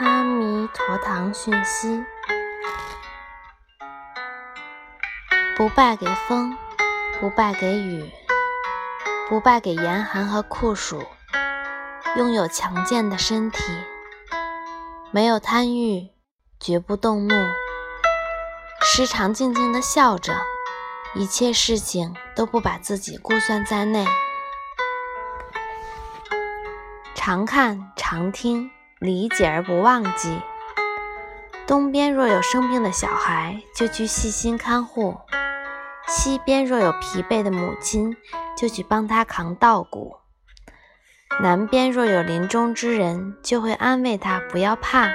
[0.00, 2.04] 阿弥陀堂讯息：
[5.56, 6.56] 不败给风，
[7.18, 8.08] 不败给雨，
[9.28, 11.02] 不败给严寒和酷暑。
[12.14, 13.60] 拥有强健的身体，
[15.10, 16.10] 没有贪欲，
[16.60, 17.34] 绝不动怒，
[18.80, 20.32] 时常静静地笑着，
[21.16, 24.06] 一切事情都不把自己估算在内。
[27.16, 30.40] 常看常听，理解而不忘记。
[31.66, 35.20] 东边若有生病的小孩，就去细心看护；
[36.08, 38.16] 西边若有疲惫的母亲，
[38.56, 40.16] 就去帮他扛稻谷；
[41.40, 45.10] 南边若有临终之人，就会安慰他不要怕；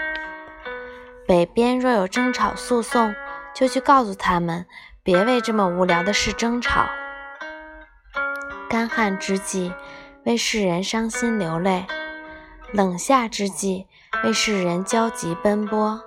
[1.27, 3.13] 北边若有争吵诉讼，
[3.53, 4.65] 就去告诉他们
[5.01, 6.85] 别为这么无聊的事争吵。
[8.69, 9.73] 干旱之际，
[10.23, 11.85] 为世人伤心流泪。
[12.73, 13.85] 冷夏之际，
[14.23, 16.01] 为世人焦急奔波，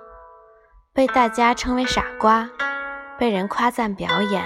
[0.91, 2.49] 被大家称为傻瓜，
[3.17, 4.45] 被人夸赞表演，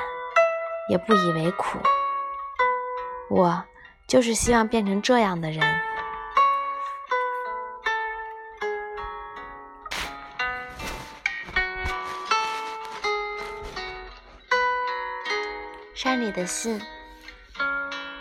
[0.88, 1.80] 也不以为苦。
[3.28, 3.64] 我
[4.08, 5.82] 就是希望变成这样的人。
[15.96, 16.80] 山里的信，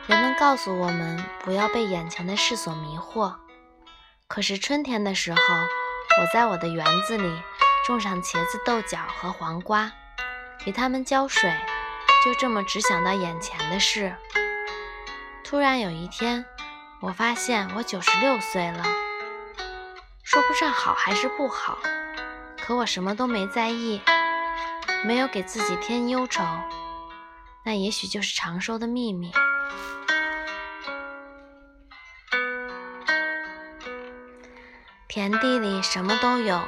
[0.06, 3.34] 人们告诉我们不要被眼前的事所迷惑。
[4.30, 7.42] 可是春天的时候，我在我的园子里
[7.84, 9.90] 种上茄子、豆角和黄瓜，
[10.64, 11.52] 给它们浇水，
[12.24, 14.14] 就这么只想到眼前的事。
[15.42, 16.46] 突然有一天，
[17.00, 18.84] 我发现我九十六岁了，
[20.22, 21.76] 说不上好还是不好，
[22.56, 24.00] 可我什么都没在意，
[25.04, 26.44] 没有给自己添忧愁，
[27.64, 29.32] 那也许就是长寿的秘密。
[35.12, 36.62] 田地里什么都有，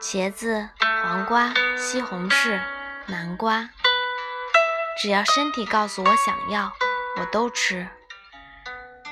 [0.00, 0.68] 茄子、
[1.02, 2.60] 黄瓜、西红柿、
[3.06, 3.70] 南瓜，
[5.02, 6.72] 只要身体告诉我想要，
[7.18, 7.88] 我都吃。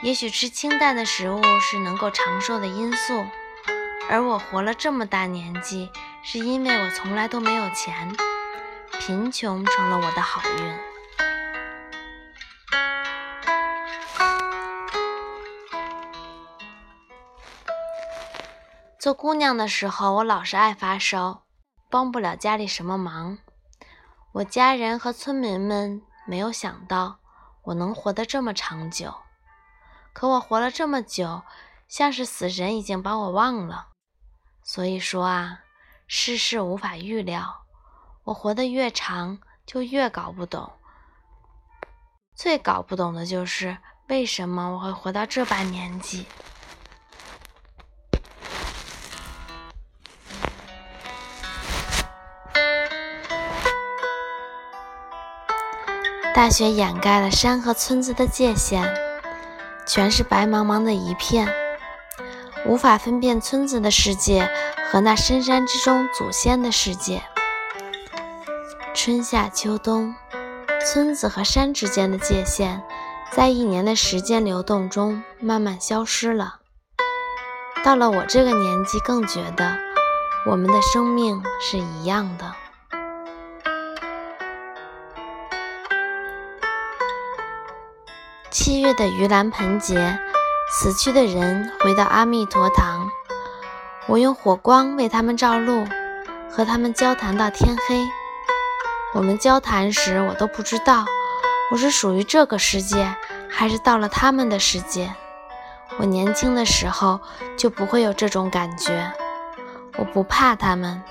[0.01, 3.27] 也许吃清淡的食物是能够长寿的因素，
[4.09, 5.91] 而我活了这么大年纪，
[6.23, 8.17] 是因为我从来都没有钱，
[9.01, 10.96] 贫穷成了我的好运。
[19.07, 21.45] 做姑娘的时候，我老是爱发烧，
[21.89, 23.39] 帮不了家里什么忙。
[24.33, 27.21] 我家人和村民们没有想到
[27.63, 29.15] 我能活得这么长久，
[30.13, 31.43] 可我活了这么久，
[31.87, 33.91] 像是死神已经把我忘了。
[34.65, 35.61] 所以说啊，
[36.09, 37.63] 世事无法预料，
[38.25, 40.73] 我活得越长，就越搞不懂。
[42.35, 43.79] 最搞不懂的就是
[44.09, 46.27] 为什么我会活到这把年纪。
[56.37, 58.95] 大雪掩盖了山和村子的界限，
[59.87, 61.49] 全是白茫茫的一片，
[62.67, 64.47] 无法分辨村子的世界
[64.93, 67.23] 和那深山之中祖先的世界。
[68.95, 70.15] 春夏秋冬，
[70.85, 72.83] 村子和山之间的界限，
[73.33, 76.57] 在一年的时间流动中慢慢消失了。
[77.83, 79.79] 到了我这个年纪，更觉得
[80.45, 82.53] 我们的生命是一样的。
[88.59, 90.19] 七月的盂兰盆节，
[90.73, 93.07] 死去的人回到阿弥陀堂，
[94.07, 95.87] 我用火光为他们照路，
[96.51, 98.03] 和他们交谈到天黑。
[99.13, 101.05] 我们交谈时，我都不知道
[101.71, 103.15] 我是属于这个世界，
[103.51, 105.15] 还是到了他们的世界。
[105.99, 107.21] 我年轻的时候
[107.59, 109.13] 就不会有这种感觉，
[109.99, 111.03] 我不怕他们。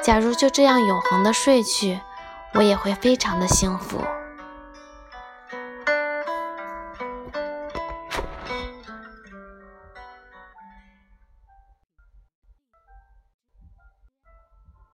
[0.00, 2.00] 假如就这样永恒的睡去，
[2.54, 4.00] 我也会非常的幸福。